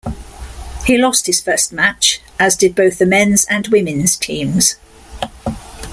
He 0.87 0.97
lost 0.97 1.27
his 1.27 1.41
first 1.41 1.71
match, 1.71 2.21
as 2.39 2.55
did 2.55 2.73
both 2.73 2.97
the 2.97 3.05
men's 3.05 3.45
and 3.45 3.67
women's 3.67 4.15
teams. 4.17 4.77